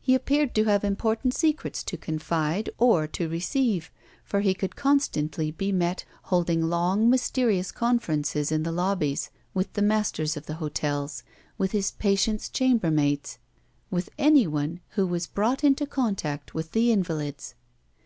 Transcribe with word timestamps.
He 0.00 0.14
appeared 0.14 0.54
to 0.54 0.64
have 0.64 0.82
important 0.82 1.34
secrets 1.34 1.84
to 1.84 1.98
confide 1.98 2.70
or 2.78 3.06
to 3.08 3.28
receive, 3.28 3.90
for 4.24 4.40
he 4.40 4.54
could 4.54 4.76
constantly 4.76 5.50
be 5.50 5.72
met 5.72 6.06
holding 6.22 6.62
long 6.70 7.10
mysterious 7.10 7.70
conferences 7.70 8.50
in 8.50 8.62
the 8.62 8.72
lobbies 8.72 9.28
with 9.52 9.70
the 9.74 9.82
masters 9.82 10.38
of 10.38 10.46
the 10.46 10.54
hotels, 10.54 11.22
with 11.58 11.72
his 11.72 11.90
patients' 11.90 12.48
chambermaids, 12.48 13.36
with 13.90 14.08
anyone 14.16 14.80
who 14.92 15.06
was 15.06 15.26
brought 15.26 15.62
into 15.62 15.84
contact 15.86 16.54
with 16.54 16.72
the 16.72 16.90
invalids. 16.90 17.54